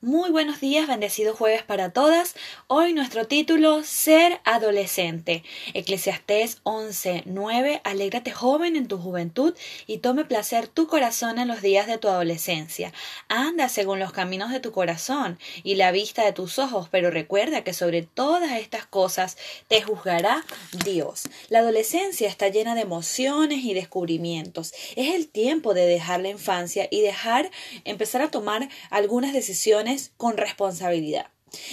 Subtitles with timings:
[0.00, 2.36] Muy buenos días, bendecido jueves para todas.
[2.68, 5.42] Hoy nuestro título Ser adolescente.
[5.74, 7.80] Eclesiastés 11:9.
[7.82, 9.56] Alégrate joven en tu juventud
[9.88, 12.92] y tome placer tu corazón en los días de tu adolescencia.
[13.26, 17.64] Anda según los caminos de tu corazón y la vista de tus ojos, pero recuerda
[17.64, 19.36] que sobre todas estas cosas
[19.66, 20.44] te juzgará
[20.84, 21.24] Dios.
[21.48, 24.72] La adolescencia está llena de emociones y descubrimientos.
[24.94, 27.50] Es el tiempo de dejar la infancia y dejar
[27.82, 31.26] empezar a tomar algunas decisiones con responsabilidad.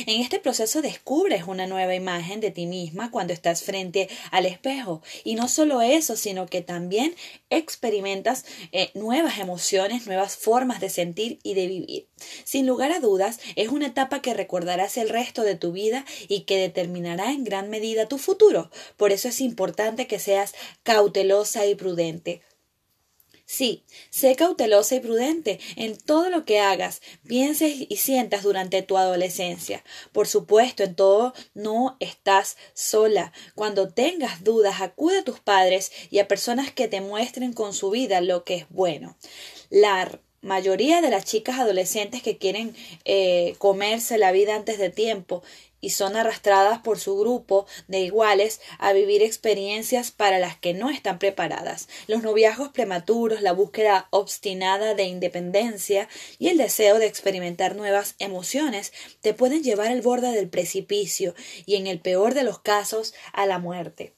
[0.06, 5.02] En este proceso descubres una nueva imagen de ti misma cuando estás frente al espejo.
[5.24, 7.14] Y no solo eso, sino que también
[7.50, 12.08] experimentas eh, nuevas emociones, nuevas formas de sentir y de vivir.
[12.44, 16.42] Sin lugar a dudas, es una etapa que recordarás el resto de tu vida y
[16.42, 18.72] que determinará en gran medida tu futuro.
[18.98, 20.54] Por eso es importante que seas
[20.84, 22.42] cautelosa y prudente.
[23.48, 28.98] Sí, sé cautelosa y prudente en todo lo que hagas, pienses y sientas durante tu
[28.98, 29.84] adolescencia.
[30.12, 33.34] Por supuesto, en todo no estás sola.
[33.54, 37.92] Cuando tengas dudas, acude a tus padres y a personas que te muestren con su
[37.92, 39.16] vida lo que es bueno.
[39.70, 45.44] La mayoría de las chicas adolescentes que quieren eh, comerse la vida antes de tiempo
[45.82, 50.90] y son arrastradas por su grupo de iguales a vivir experiencias para las que no
[50.90, 51.90] están preparadas.
[52.08, 56.08] Los noviazgos prematuros, la búsqueda obstinada de independencia
[56.40, 61.36] y el deseo de experimentar nuevas emociones te pueden llevar al borde del precipicio
[61.66, 64.14] y en el peor de los casos a la muerte.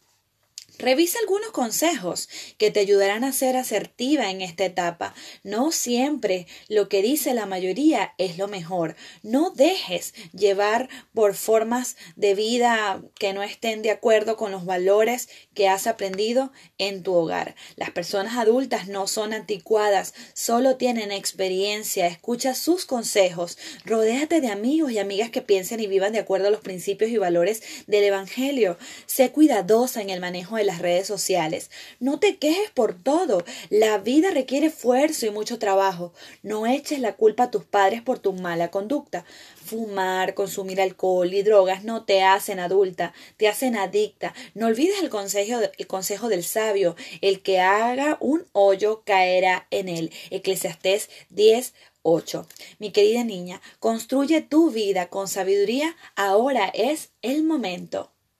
[0.80, 5.16] Revisa algunos consejos que te ayudarán a ser asertiva en esta etapa.
[5.44, 8.96] No siempre lo que dice la mayoría es lo mejor.
[9.24, 15.30] No dejes llevar por formas de vida que no estén de acuerdo con los valores
[15.56, 17.56] que has aprendido en tu hogar.
[17.76, 22.06] Las personas adultas no son anticuadas, solo tienen experiencia.
[22.06, 23.58] Escucha sus consejos.
[23.84, 27.18] Rodéate de amigos y amigas que piensen y vivan de acuerdo a los principios y
[27.18, 28.78] valores del Evangelio.
[29.08, 31.72] Sé cuidadosa en el manejo de las redes sociales.
[32.00, 33.44] No te quejes por todo.
[33.70, 36.14] La vida requiere esfuerzo y mucho trabajo.
[36.44, 39.26] No eches la culpa a tus padres por tu mala conducta.
[39.66, 44.34] Fumar, consumir alcohol y drogas no te hacen adulta, te hacen adicta.
[44.54, 46.96] No olvides el consejo, el consejo del sabio.
[47.22, 50.12] El que haga un hoyo caerá en él.
[50.30, 51.74] Eclesiastés 10,
[52.04, 52.48] 8.
[52.80, 55.96] Mi querida niña, construye tu vida con sabiduría.
[56.16, 58.12] Ahora es el momento.